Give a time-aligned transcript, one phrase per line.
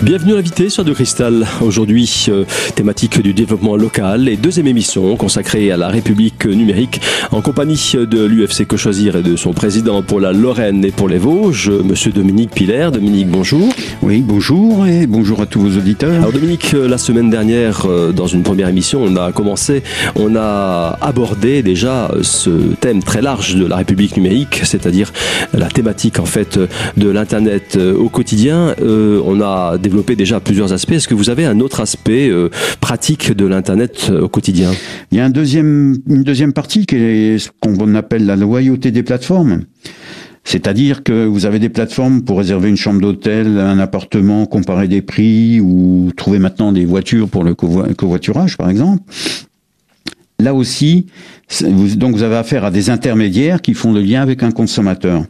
[0.00, 1.44] Bienvenue à l'invité sur De Cristal.
[1.60, 2.44] Aujourd'hui, euh,
[2.76, 7.00] thématique du développement local et deuxième émission consacrée à la République numérique
[7.32, 11.08] en compagnie de l'UFC Que Choisir et de son président pour la Lorraine et pour
[11.08, 12.90] les Vosges, monsieur Dominique Piller.
[12.92, 13.72] Dominique, bonjour.
[14.00, 16.14] Oui, bonjour et bonjour à tous vos auditeurs.
[16.14, 19.82] Alors Dominique, euh, la semaine dernière, euh, dans une première émission, on a commencé,
[20.14, 25.12] on a abordé déjà ce thème très large de la République numérique, c'est-à-dire
[25.52, 26.56] la thématique en fait
[26.96, 28.76] de l'Internet au quotidien.
[28.80, 30.92] On a développé déjà plusieurs aspects.
[30.92, 34.70] Est-ce que vous avez un autre aspect euh, pratique de l'Internet euh, au quotidien?
[35.10, 38.90] Il y a un deuxième, une deuxième partie qui est ce qu'on appelle la loyauté
[38.90, 39.62] des plateformes.
[40.44, 45.00] C'est-à-dire que vous avez des plateformes pour réserver une chambre d'hôtel, un appartement, comparer des
[45.00, 49.02] prix ou trouver maintenant des voitures pour le covoiturage, par exemple.
[50.38, 51.06] Là aussi,
[51.96, 55.24] donc vous avez affaire à des intermédiaires qui font le lien avec un consommateur.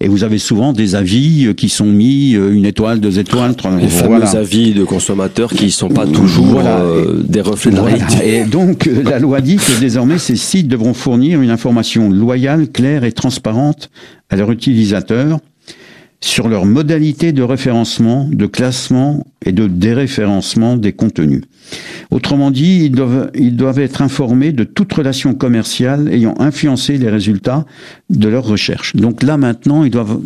[0.00, 3.54] Et vous avez souvent des avis euh, qui sont mis euh, une étoile, deux étoiles,
[3.54, 3.76] trois.
[3.76, 8.24] Les fameux avis de consommateurs qui ne sont pas toujours euh, des reflets de la.
[8.24, 13.04] Et donc la loi dit que désormais ces sites devront fournir une information loyale, claire
[13.04, 13.90] et transparente
[14.30, 15.38] à leurs utilisateurs
[16.22, 21.42] sur leurs modalités de référencement, de classement et de déréférencement des contenus.
[22.10, 27.08] Autrement dit, ils doivent, ils doivent être informés de toute relation commerciale ayant influencé les
[27.08, 27.64] résultats
[28.10, 28.96] de leurs recherches.
[28.96, 30.20] Donc là maintenant, ils doivent,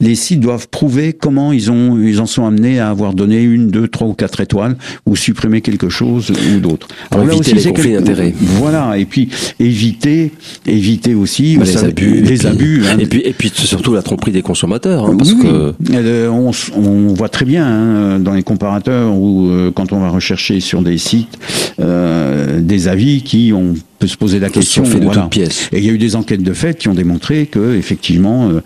[0.00, 3.68] les sites doivent prouver comment ils ont, ils en sont amenés à avoir donné une,
[3.68, 6.88] deux, trois ou quatre étoiles ou supprimer quelque chose ou d'autre.
[7.10, 8.34] Alors là aussi, les conflits d'intérêts.
[8.40, 9.28] Voilà, et puis
[9.58, 10.32] éviter,
[10.66, 12.82] éviter aussi bah, les, abus, les abus.
[12.86, 12.98] Hein.
[12.98, 17.14] Et puis, et puis surtout la tromperie des consommateurs, hein, parce que euh, on, on,
[17.14, 20.98] voit très bien hein, dans les comparateurs ou euh, quand on va rechercher sur des
[20.98, 21.38] sites
[21.80, 24.84] euh, des avis qui ont peut se poser la question.
[24.84, 25.28] Fait de voilà.
[25.36, 28.48] Et il y a eu des enquêtes de fait qui ont démontré que effectivement.
[28.48, 28.60] Euh,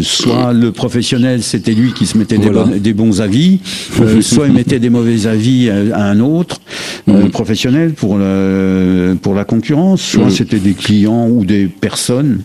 [0.00, 3.60] soit le professionnel, c'était lui qui se mettait des, bons, avis,
[4.00, 6.60] euh, soit il mettait des mauvais avis à, un autre
[7.08, 7.30] euh, mm.
[7.30, 10.30] professionnel pour, le, pour la concurrence, soit mm.
[10.30, 12.42] c'était des clients ou des personnes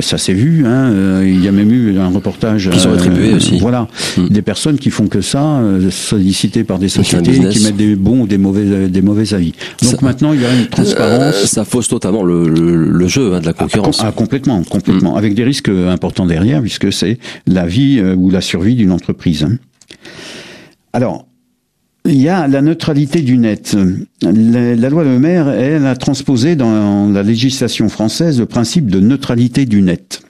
[0.00, 0.64] ça s'est vu.
[0.66, 2.70] Hein, euh, il y a même eu un reportage.
[2.70, 3.58] Qui sont attribués euh, aussi.
[3.58, 4.28] Voilà, hmm.
[4.28, 5.60] des personnes qui font que ça,
[5.90, 9.52] sollicitées par des sociétés qui mettent des bons ou des mauvais, des mauvais avis.
[9.82, 11.44] Donc maintenant, il y a une transparence.
[11.46, 14.00] ça fausse totalement le, le, jeu hein, de la ah, concurrence.
[14.02, 15.18] Ah, complètement, complètement, hmm.
[15.18, 19.44] avec des risques importants derrière, puisque c'est la vie ou la survie d'une entreprise.
[19.44, 19.58] Hein.
[20.92, 21.26] Alors,
[22.08, 23.76] il y a la neutralité du net.
[24.22, 29.66] La, loi Le Maire, elle, a transposé dans la législation française le principe de neutralité
[29.66, 30.22] du net.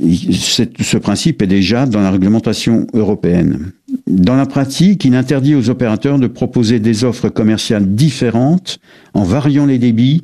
[0.00, 3.72] Ce principe est déjà dans la réglementation européenne.
[4.06, 8.78] Dans la pratique, il interdit aux opérateurs de proposer des offres commerciales différentes
[9.14, 10.22] en variant les débits,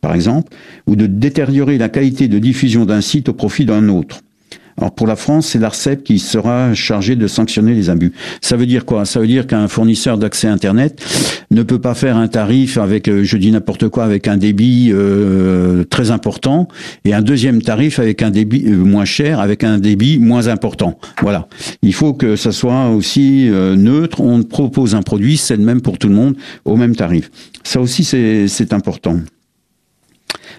[0.00, 4.22] par exemple, ou de détériorer la qualité de diffusion d'un site au profit d'un autre.
[4.78, 8.12] Alors pour la France, c'est l'ARCEP qui sera chargé de sanctionner les abus.
[8.40, 9.04] Ça veut dire quoi?
[9.04, 11.02] Ça veut dire qu'un fournisseur d'accès Internet
[11.50, 14.90] ne peut pas faire un tarif avec, euh, je dis n'importe quoi, avec un débit
[14.92, 16.68] euh, très important
[17.04, 20.98] et un deuxième tarif avec un débit euh, moins cher, avec un débit moins important.
[21.20, 21.48] Voilà.
[21.82, 24.20] Il faut que ça soit aussi neutre.
[24.20, 26.34] On propose un produit, c'est le même pour tout le monde,
[26.64, 27.30] au même tarif.
[27.62, 29.18] Ça aussi, c'est important.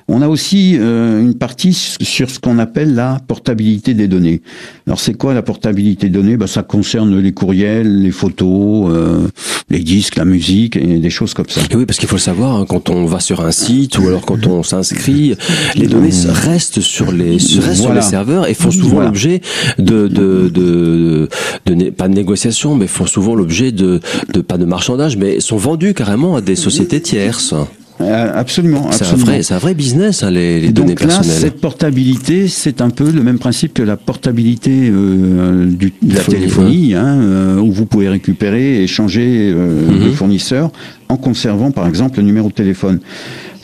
[0.08, 4.42] On a aussi euh, une partie sur ce qu'on appelle la portabilité des données.
[4.86, 6.38] Alors c'est quoi la portabilité des données?
[6.38, 9.28] Ben, Ça concerne les courriels, les photos, euh,
[9.70, 11.62] les disques, la musique et des choses comme ça.
[11.74, 14.26] oui, parce qu'il faut le savoir, hein, quand on va sur un site ou alors
[14.26, 15.36] quand on s'inscrit,
[15.76, 19.42] les données restent sur les, restent sur les serveurs et font souvent l'objet
[19.78, 21.30] de, de, de,
[21.66, 24.00] de, pas de négociation, mais font souvent l'objet de,
[24.34, 27.54] de, pas de marchandage, mais sont vendus carrément à des sociétés tierces.
[28.04, 28.92] Euh, absolument.
[28.92, 32.48] C'est un vrai, c'est un vrai business, hein, les, les données donc là, cette portabilité,
[32.48, 37.18] c'est un peu le même principe que la portabilité euh, du, de la téléphonie, hein,
[37.22, 40.06] euh, où vous pouvez récupérer et changer euh, mhm.
[40.06, 40.72] le fournisseur
[41.10, 43.00] en conservant, par exemple, le numéro de téléphone.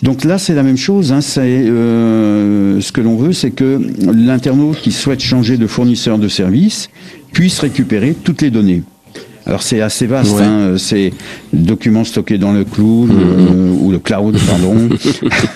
[0.03, 1.12] Donc là, c'est la même chose.
[1.12, 3.81] Hein, c'est euh, ce que l'on veut, c'est que
[4.13, 6.89] l'internaute qui souhaite changer de fournisseur de service
[7.33, 8.83] puisse récupérer toutes les données.
[9.50, 11.12] Alors c'est assez vaste, hein, c'est
[11.51, 14.75] documents stockés dans le cloud euh, ou le cloud, pardon.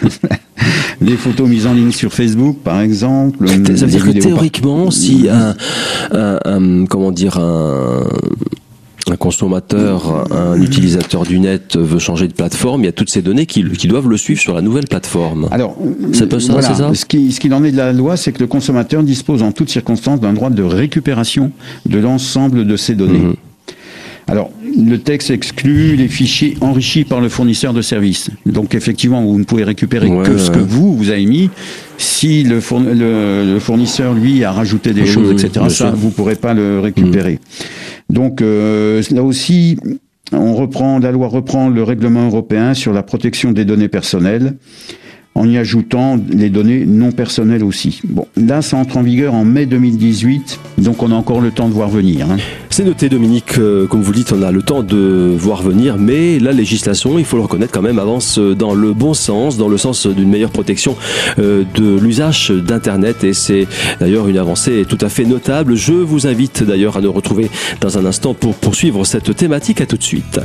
[1.02, 3.48] les photos mises en ligne sur Facebook, par exemple.
[3.48, 5.54] Ça veut dire que théoriquement, si un,
[6.12, 8.04] un, comment dire un
[9.12, 13.22] un consommateur, un utilisateur du net veut changer de plateforme, il y a toutes ces
[13.22, 15.50] données qui, qui doivent le suivre sur la nouvelle plateforme.
[15.52, 15.76] Alors,
[16.14, 16.74] c'est ça, voilà.
[16.74, 16.94] ça?
[16.94, 19.70] Ce qu'il ce en est de la loi, c'est que le consommateur dispose en toutes
[19.70, 21.52] circonstances d'un droit de récupération
[21.86, 23.20] de l'ensemble de ces données.
[23.20, 23.36] Mhm.
[24.28, 28.30] Alors, le texte exclut les fichiers enrichis par le fournisseur de services.
[28.46, 31.50] Donc, effectivement, vous ne pouvez récupérer que ce que vous, vous avez mis.
[31.98, 36.80] Si le, fournisseur, lui, a rajouté des choses, etc., ça, vous ne pourrez pas le
[36.80, 37.40] récupérer.
[38.10, 39.78] Donc là aussi,
[40.32, 44.56] on reprend, la loi reprend le règlement européen sur la protection des données personnelles
[45.36, 48.02] en y ajoutant les données non personnelles aussi.
[48.04, 51.68] Bon, là, ça entre en vigueur en mai 2018, donc on a encore le temps
[51.68, 52.30] de voir venir.
[52.30, 52.38] Hein.
[52.70, 55.98] C'est noté, Dominique, euh, comme vous le dites, on a le temps de voir venir,
[55.98, 59.70] mais la législation, il faut le reconnaître quand même, avance dans le bon sens, dans
[59.70, 60.96] le sens d'une meilleure protection
[61.40, 63.68] euh, de l'usage d'Internet, et c'est
[64.00, 65.76] d'ailleurs une avancée tout à fait notable.
[65.76, 67.50] Je vous invite d'ailleurs à nous retrouver
[67.82, 69.82] dans un instant pour poursuivre cette thématique.
[69.82, 70.40] À tout de suite.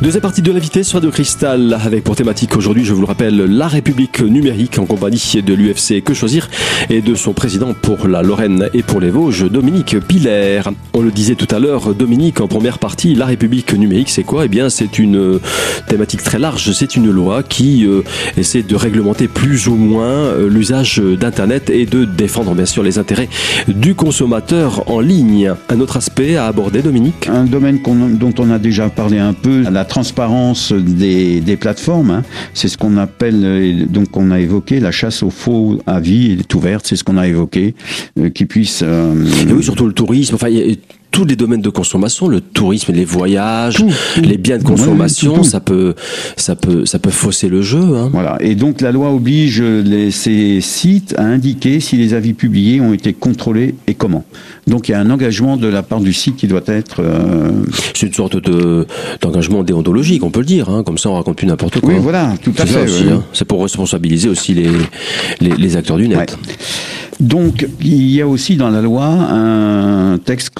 [0.00, 3.36] Deuxième partie de l'invité sur Radio Cristal avec pour thématique aujourd'hui, je vous le rappelle,
[3.36, 6.48] la République numérique en compagnie de l'UFC Que Choisir
[6.88, 10.60] et de son président pour la Lorraine et pour les Vosges, Dominique Piller.
[10.94, 14.44] On le disait tout à l'heure, Dominique, en première partie, la République numérique, c'est quoi?
[14.44, 15.40] Eh bien, c'est une
[15.88, 16.70] thématique très large.
[16.70, 18.02] C'est une loi qui euh,
[18.36, 22.98] essaie de réglementer plus ou moins euh, l'usage d'Internet et de défendre bien sûr les
[22.98, 23.28] intérêts
[23.66, 25.52] du consommateur en ligne.
[25.68, 27.28] Un autre aspect à aborder, Dominique?
[27.28, 32.10] Un domaine dont on a déjà parlé un peu, la transparence des, des plateformes.
[32.10, 32.22] Hein.
[32.54, 36.54] C'est ce qu'on appelle, euh, donc on a évoqué, la chasse aux faux avis est
[36.54, 37.74] ouverte, c'est ce qu'on a évoqué,
[38.18, 38.82] euh, qui puisse...
[38.84, 39.14] Euh,
[39.48, 40.48] et oui, surtout le tourisme, enfin,
[41.10, 43.84] tous les domaines de consommation, le tourisme, les voyages,
[44.22, 45.94] les biens de consommation, ça peut,
[46.36, 47.96] ça peut, ça peut fausser le jeu.
[47.96, 48.10] Hein.
[48.12, 48.36] Voilà.
[48.40, 52.92] Et donc la loi oblige les, ces sites à indiquer si les avis publiés ont
[52.92, 54.24] été contrôlés et comment.
[54.66, 57.02] Donc il y a un engagement de la part du site qui doit être.
[57.02, 57.50] Euh...
[57.94, 58.86] C'est une sorte de
[59.20, 60.68] d'engagement déontologique, on peut le dire.
[60.68, 60.82] Hein.
[60.84, 61.94] Comme ça, on raconte plus n'importe quoi.
[61.94, 62.86] Oui, voilà, tout à fait.
[63.10, 63.24] Hein.
[63.32, 64.68] C'est pour responsabiliser aussi les,
[65.40, 66.36] les, les acteurs du net.
[67.20, 70.50] Donc, il y a aussi dans la loi un texte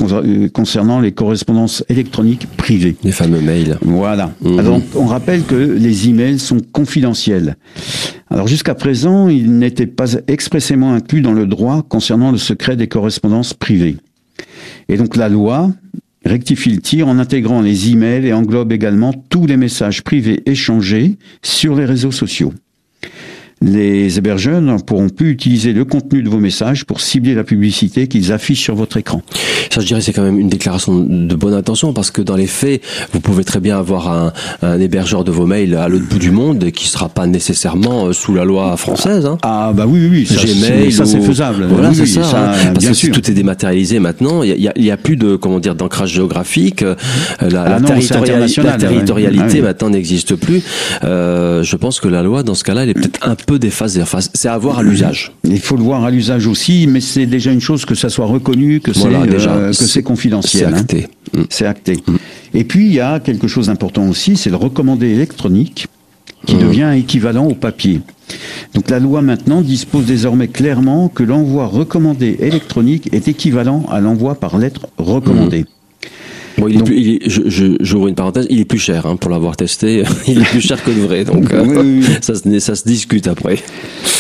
[0.53, 2.97] concernant les correspondances électroniques privées.
[3.05, 3.79] Les fameux mails.
[3.83, 4.33] Voilà.
[4.43, 4.59] Mhm.
[4.59, 7.57] Alors, on rappelle que les emails sont confidentiels.
[8.29, 12.89] Alors, jusqu'à présent, ils n'étaient pas expressément inclus dans le droit concernant le secret des
[12.89, 13.97] correspondances privées.
[14.89, 15.71] Et donc, la loi
[16.25, 21.17] rectifie le tir en intégrant les emails et englobe également tous les messages privés échangés
[21.43, 22.53] sur les réseaux sociaux.
[23.61, 28.07] Les hébergeurs ne pourront plus utiliser le contenu de vos messages pour cibler la publicité
[28.07, 29.23] qu'ils affichent sur votre écran.
[29.71, 32.47] Ça, je dirais, c'est quand même une déclaration de bonne intention parce que dans les
[32.47, 32.83] faits,
[33.13, 34.33] vous pouvez très bien avoir un,
[34.63, 38.13] un hébergeur de vos mails à l'autre bout du monde qui sera pas nécessairement euh,
[38.13, 39.27] sous la loi française.
[39.27, 39.39] Hein.
[39.43, 40.27] Ah bah oui, oui, oui.
[40.27, 41.67] Ça, Gmail, ça c'est faisable.
[41.69, 42.25] Voilà, c'est ça.
[42.25, 42.73] ça hein.
[42.73, 43.15] parce que sûr.
[43.15, 46.83] tout est dématérialisé maintenant, il y y a plus de comment dire d'ancrage géographique.
[46.83, 46.95] Euh,
[47.41, 50.63] la, ah la, non, territorialité, la territorialité maintenant n'existe plus.
[51.05, 54.03] Euh, je pense que la loi, dans ce cas-là, elle est peut-être un peu déphasée.
[54.03, 55.33] Enfin, c'est à voir à l'usage.
[55.45, 58.27] Il faut le voir à l'usage aussi, mais c'est déjà une chose que ça soit
[58.27, 60.69] reconnu, que c'est déjà euh, que c'est confidentiel.
[60.69, 60.81] C'est hein.
[60.81, 61.09] acté.
[61.33, 61.43] Mmh.
[61.49, 61.93] C'est acté.
[62.07, 62.17] Mmh.
[62.55, 65.87] Et puis il y a quelque chose d'important aussi, c'est le recommandé électronique
[66.47, 66.61] qui mmh.
[66.61, 68.01] devient équivalent au papier.
[68.75, 74.35] Donc la loi maintenant dispose désormais clairement que l'envoi recommandé électronique est équivalent à l'envoi
[74.35, 75.65] par lettre recommandée.
[76.59, 79.17] Bon, il est plus, il est, je, j'ouvre une parenthèse, il est plus cher hein,
[79.17, 80.03] pour l'avoir testé.
[80.27, 82.05] Il est plus cher que le vrai, donc oui, oui, oui.
[82.21, 83.59] Ça, ça, se discute après.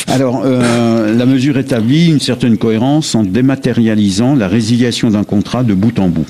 [0.06, 5.74] Alors, euh, la mesure établit une certaine cohérence en dématérialisant la résiliation d'un contrat de
[5.74, 6.26] bout en bout.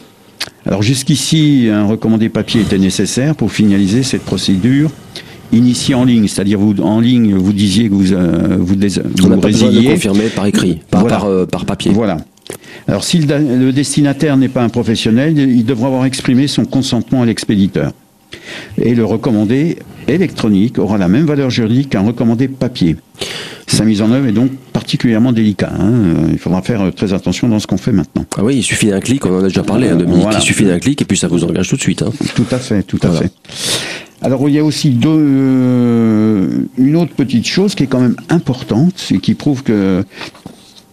[0.67, 4.91] Alors jusqu'ici, un recommandé papier était nécessaire pour finaliser cette procédure
[5.53, 9.41] initiée en ligne, c'est-à-dire vous en ligne, vous disiez que vous euh, vous, vous, vous
[9.41, 9.93] résiliez.
[9.93, 11.17] confirmé par écrit, par, voilà.
[11.17, 11.91] par, euh, par papier.
[11.93, 12.19] Voilà.
[12.87, 17.27] Alors si le destinataire n'est pas un professionnel, il devra avoir exprimé son consentement à
[17.27, 17.93] l'expéditeur.
[18.81, 22.97] Et le recommandé électronique aura la même valeur juridique qu'un recommandé papier.
[23.67, 25.73] Sa mise en œuvre est donc particulièrement délicate.
[25.79, 25.93] Hein.
[26.33, 28.25] Il faudra faire très attention dans ce qu'on fait maintenant.
[28.37, 30.23] Ah oui, il suffit d'un clic, on en a déjà parlé, hein, Dominique.
[30.23, 30.39] Voilà.
[30.39, 32.03] Il suffit d'un clic et puis ça vous engage tout de suite.
[32.03, 32.11] Hein.
[32.35, 33.23] Tout à fait, tout à voilà.
[33.23, 33.33] fait.
[34.23, 38.17] Alors il y a aussi deux, euh, une autre petite chose qui est quand même
[38.31, 40.05] importante et qui prouve que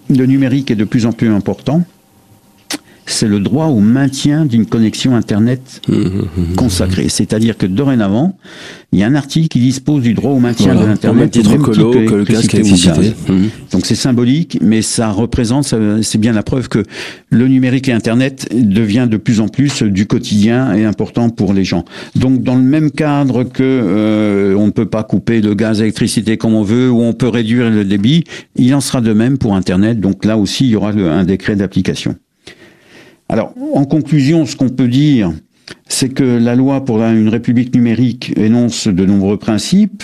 [0.10, 1.84] le numérique est de plus en plus important,
[3.06, 7.10] c'est le droit au maintien d'une connexion Internet mmh, mmh, consacrée.
[7.10, 8.38] C'est-à-dire que dorénavant,
[8.92, 11.32] il y a un article qui dispose du droit au maintien voilà, de l'Internet.
[11.32, 11.72] titre que,
[12.10, 13.14] que le casque électricité.
[13.28, 13.34] Mmh.
[13.72, 16.84] Donc c'est symbolique, mais ça représente, c'est bien la preuve que
[17.30, 21.64] le numérique et Internet devient de plus en plus du quotidien et important pour les
[21.64, 21.86] gens.
[22.16, 26.38] Donc dans le même cadre que euh, on ne peut pas couper le gaz, l'électricité
[26.38, 28.24] comme on veut, ou on peut réduire le débit,
[28.56, 30.00] il en sera de même pour Internet.
[30.00, 32.16] Donc là aussi, il y aura le, un décret d'application.
[33.30, 35.34] Alors, en conclusion, ce qu'on peut dire,
[35.88, 40.04] c'est que la loi pour une république numérique énonce de nombreux principes,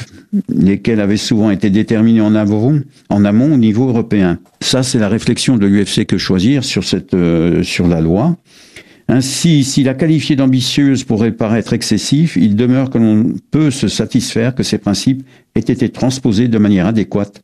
[0.50, 4.40] lesquels avaient souvent été déterminés en amont, au niveau européen.
[4.62, 8.38] Ça, c'est la réflexion de l'UFC que choisir sur cette, euh, sur la loi.
[9.14, 14.56] Ainsi, s'il a qualifié d'ambitieuse pourrait paraître excessif, il demeure que l'on peut se satisfaire
[14.56, 17.42] que ces principes aient été transposés de manière adéquate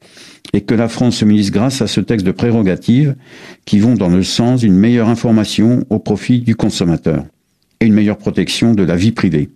[0.54, 3.18] et que la France se munisse grâce à ce texte de prérogatives
[3.66, 7.26] qui vont dans le sens d'une meilleure information au profit du consommateur
[7.82, 9.50] et une meilleure protection de la vie privée.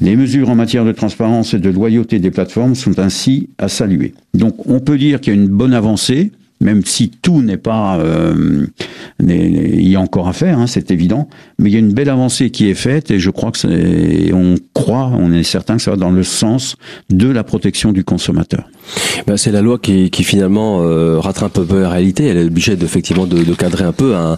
[0.00, 4.14] Les mesures en matière de transparence et de loyauté des plateformes sont ainsi à saluer.
[4.34, 6.30] Donc on peut dire qu'il y a une bonne avancée,
[6.60, 8.66] même si tout n'est pas, euh,
[9.20, 11.28] il y a encore à faire, hein, c'est évident,
[11.58, 14.32] mais il y a une belle avancée qui est faite et je crois que c'est,
[14.32, 16.76] on croit, on est certain que ça va dans le sens
[17.10, 18.64] de la protection du consommateur.
[19.26, 22.26] Ben, c'est la loi qui, qui finalement euh, rattrape un peu la réalité.
[22.26, 24.36] Elle est obligée effectivement de, de, cadrer un peu, un,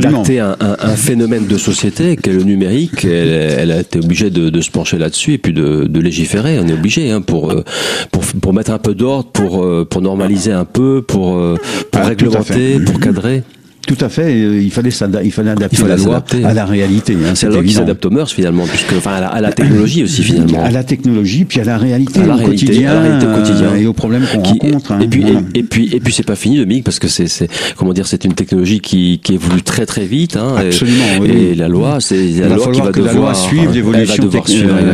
[0.00, 3.04] d'acter un, un, un, phénomène de société qu'est le numérique.
[3.04, 6.58] Elle, elle, a été obligée de, de se pencher là-dessus et puis de, de, légiférer.
[6.58, 7.64] On est obligé hein, pour, euh,
[8.12, 11.38] pour, pour mettre un peu d'ordre, pour, euh, pour normaliser un peu, pour,
[11.90, 13.42] pour ah, réglementer, pour cadrer.
[13.88, 14.26] Tout à fait.
[14.26, 14.90] Euh, il fallait,
[15.24, 17.14] il fallait adapter la loi à la réalité.
[17.14, 20.04] Hein, c'est la qui s'adapte aux mœurs finalement, puisque enfin à la, à la, technologie
[20.04, 20.62] aussi finalement.
[20.62, 23.26] À la technologie, puis à la réalité, à la au, réalité, quotidien, à la réalité
[23.26, 24.92] au quotidien, et aux problèmes qu'on rencontre.
[24.92, 27.94] Hein, et, puis, et, puis et puis c'est pas fini Dominique parce que c'est comment
[27.94, 30.36] dire c'est une technologie qui, qui évolue très très vite.
[30.36, 31.04] Hein, Absolument.
[31.16, 31.30] Et, oui.
[31.30, 34.28] et la loi, c'est la loi qui va que devoir la loi suivre l'évolution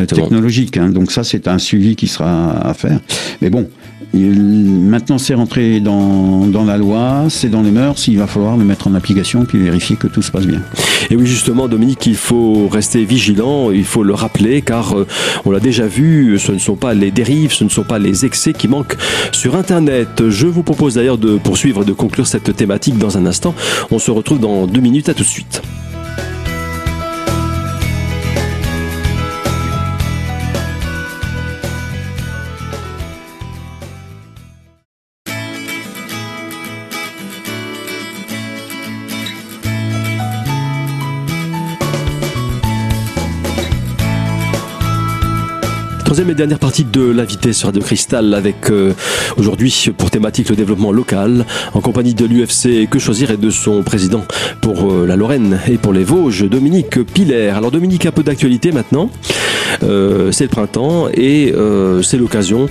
[0.06, 0.76] technologique.
[0.76, 3.00] Hein, donc ça c'est un suivi qui sera à faire.
[3.42, 3.68] Mais bon.
[4.14, 8.64] Maintenant, c'est rentré dans, dans la loi, c'est dans les mœurs, il va falloir le
[8.64, 10.60] mettre en application puis vérifier que tout se passe bien.
[11.10, 15.06] Et oui, justement, Dominique, il faut rester vigilant, il faut le rappeler, car euh,
[15.44, 18.24] on l'a déjà vu, ce ne sont pas les dérives, ce ne sont pas les
[18.24, 18.96] excès qui manquent
[19.32, 20.28] sur Internet.
[20.28, 23.54] Je vous propose d'ailleurs de poursuivre et de conclure cette thématique dans un instant.
[23.90, 25.62] On se retrouve dans deux minutes, à tout de suite.
[46.14, 48.92] Troisième et dernière partie de l'invité sur Radio Cristal avec euh,
[49.36, 53.82] aujourd'hui pour thématique le développement local en compagnie de l'UFC Que Choisir et de son
[53.82, 54.22] président
[54.60, 57.56] pour euh, la Lorraine et pour les Vosges, Dominique Pilaire.
[57.56, 59.10] Alors Dominique, un peu d'actualité maintenant.
[59.82, 61.52] Euh, c'est le printemps et
[62.04, 62.68] c'est l'occasion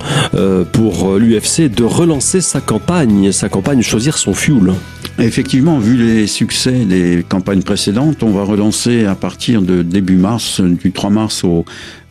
[0.71, 4.71] pour l'UFC de relancer sa campagne, sa campagne Choisir son fuel.
[5.19, 10.59] Effectivement, vu les succès des campagnes précédentes, on va relancer à partir de début mars,
[10.59, 11.65] du 3 mars au,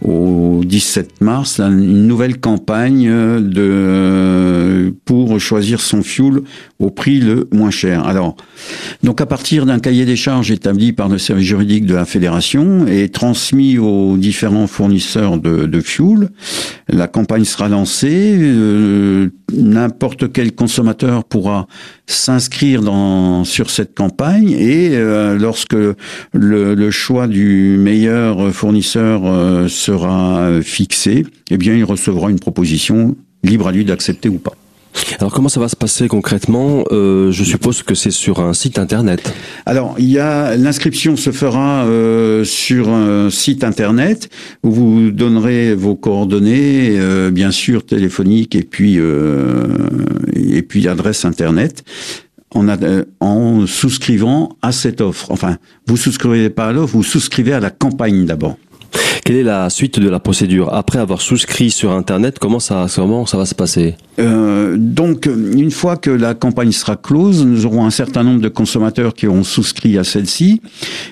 [0.05, 3.09] au 17 mars, une nouvelle campagne
[3.41, 6.41] de, pour choisir son fuel
[6.79, 8.05] au prix le moins cher.
[8.07, 8.37] Alors,
[9.03, 12.87] donc à partir d'un cahier des charges établi par le service juridique de la fédération
[12.87, 16.31] et transmis aux différents fournisseurs de, de fuel,
[16.89, 18.37] la campagne sera lancée.
[18.41, 21.67] Euh, N'importe quel consommateur pourra
[22.07, 25.95] s'inscrire dans sur cette campagne et euh, lorsque le,
[26.33, 33.69] le, choix du meilleur fournisseur euh, sera fixé, eh bien il recevra une proposition libre
[33.69, 34.53] à lui d'accepter ou pas.
[35.19, 36.85] Alors comment ça va se passer concrètement?
[36.93, 39.33] Euh, Je suppose que c'est sur un site internet.
[39.65, 44.29] Alors il y a l'inscription se fera euh, sur un site internet
[44.63, 48.99] où vous donnerez vos coordonnées, euh, bien sûr téléphoniques et puis
[50.57, 51.85] et puis adresse internet.
[52.55, 52.67] En,
[53.21, 55.31] en souscrivant à cette offre.
[55.31, 55.57] Enfin,
[55.87, 58.59] vous souscrivez pas à l'offre, vous souscrivez à la campagne d'abord.
[59.25, 63.25] Quelle est la suite de la procédure Après avoir souscrit sur Internet, comment ça, comment
[63.25, 63.95] ça va se passer?
[64.19, 68.49] Euh, Donc, une fois que la campagne sera close, nous aurons un certain nombre de
[68.49, 70.61] consommateurs qui auront souscrit à celle-ci.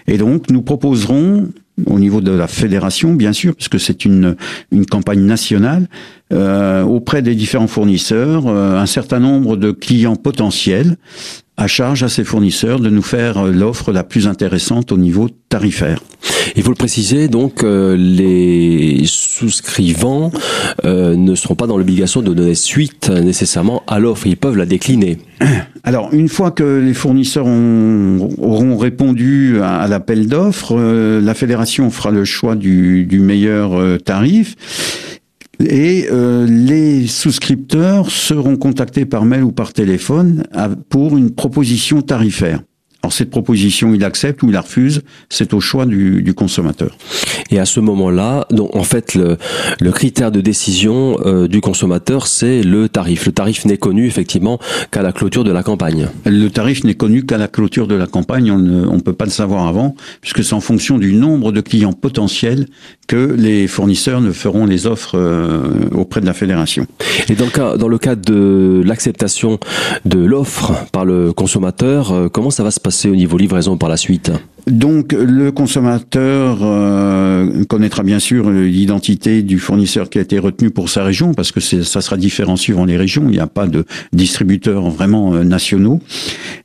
[0.08, 1.50] Et donc, nous proposerons
[1.86, 4.36] au niveau de la fédération, bien sûr, puisque c'est une,
[4.72, 5.88] une campagne nationale,
[6.32, 10.96] euh, auprès des différents fournisseurs, euh, un certain nombre de clients potentiels
[11.60, 15.28] à charge à ces fournisseurs de nous faire euh, l'offre la plus intéressante au niveau
[15.50, 16.00] tarifaire.
[16.56, 20.32] Il faut le préciser, donc euh, les souscrivants
[20.86, 24.56] euh, ne seront pas dans l'obligation de donner suite euh, nécessairement à l'offre, ils peuvent
[24.56, 25.18] la décliner.
[25.84, 31.34] Alors, une fois que les fournisseurs ont, auront répondu à, à l'appel d'offres, euh, la
[31.34, 35.19] fédération fera le choix du, du meilleur euh, tarif.
[35.60, 40.44] Et euh, les souscripteurs seront contactés par mail ou par téléphone
[40.88, 42.60] pour une proposition tarifaire.
[43.02, 46.96] Alors cette proposition, il accepte ou il la refuse, c'est au choix du, du, consommateur.
[47.50, 49.38] Et à ce moment-là, donc en fait, le,
[49.80, 53.24] le critère de décision euh, du consommateur, c'est le tarif.
[53.24, 54.58] Le tarif n'est connu effectivement
[54.90, 56.08] qu'à la clôture de la campagne.
[56.26, 58.50] Le tarif n'est connu qu'à la clôture de la campagne.
[58.52, 61.62] On ne on peut pas le savoir avant, puisque c'est en fonction du nombre de
[61.62, 62.66] clients potentiels
[63.06, 66.86] que les fournisseurs ne feront les offres euh, auprès de la fédération.
[67.28, 69.58] Et dans le cas, dans le cas de l'acceptation
[70.04, 72.89] de l'offre par le consommateur, euh, comment ça va se passer?
[73.06, 74.30] Au niveau livraison par la suite
[74.66, 80.88] donc le consommateur euh, connaîtra bien sûr l'identité du fournisseur qui a été retenu pour
[80.88, 83.24] sa région parce que ça sera différent suivant les régions.
[83.26, 86.00] Il n'y a pas de distributeurs vraiment euh, nationaux.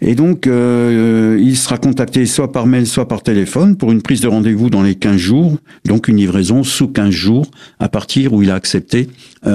[0.02, 4.22] Et donc euh, il sera contacté soit par mail, soit par téléphone pour une prise
[4.22, 5.58] de rendez-vous dans les 15 jours.
[5.86, 7.48] Donc une livraison sous 15 jours
[7.80, 9.10] à partir où il a accepté
[9.44, 9.54] la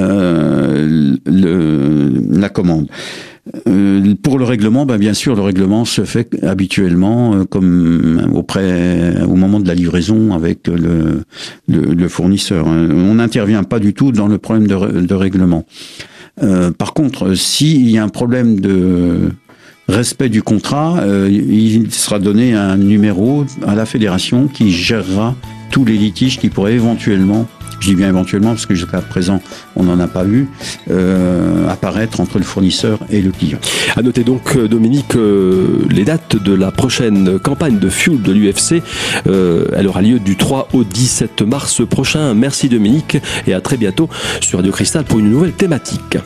[2.53, 2.87] commande.
[3.66, 9.23] Euh, pour le règlement, ben bien sûr, le règlement se fait habituellement euh, comme auprès
[9.23, 11.23] au moment de la livraison avec le,
[11.68, 12.68] le, fournisseur.
[12.68, 12.88] Hein.
[12.90, 15.64] On n'intervient pas du tout dans le problème de, de règlement.
[16.42, 19.30] Euh, par contre, s'il y a un problème de
[19.88, 25.35] respect du contrat, il sera donné un numéro à la fédération qui gérera
[25.73, 27.49] tous les litiges qui pourraient éventuellement
[27.81, 29.43] je bien éventuellement parce que jusqu'à présent
[29.77, 30.49] on n'en a pas vu,
[30.91, 33.59] euh, apparaître entre le fournisseur et le client.
[33.97, 38.33] À noter donc, euh, Dominique, euh, les dates de la prochaine campagne de Fuel de
[38.33, 38.83] l'UFC.
[39.27, 42.35] Euh, elle aura lieu du 3 au 17 mars prochain.
[42.35, 44.09] Merci Dominique et à très bientôt
[44.41, 46.19] sur Radio Cristal pour une nouvelle thématique.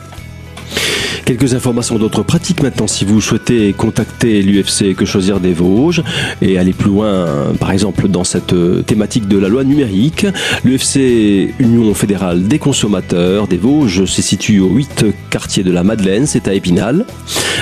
[1.25, 6.03] Quelques informations d'autres pratiques maintenant si vous souhaitez contacter l'UFC Que Choisir des Vosges
[6.39, 10.27] et aller plus loin, par exemple dans cette euh, thématique de la loi numérique.
[10.63, 16.27] L'UFC Union fédérale des consommateurs des Vosges se situe au 8 quartier de la Madeleine,
[16.27, 17.07] c'est à Épinal.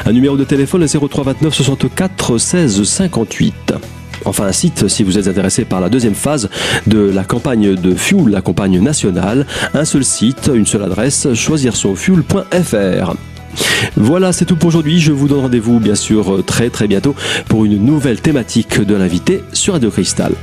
[0.05, 3.74] Un numéro de téléphone est 03 29 64 16 58
[4.25, 6.50] enfin un site si vous êtes intéressé par la deuxième phase
[6.88, 9.48] de la campagne de Fuel, la campagne nationale.
[9.74, 13.15] Un seul site, une seule adresse, choisirsonfuel.fr.
[13.95, 15.00] Voilà, c'est tout pour aujourd'hui.
[15.00, 17.15] Je vous donne rendez-vous bien sûr très très bientôt
[17.48, 20.33] pour une nouvelle thématique de l'invité sur Radio Cristal.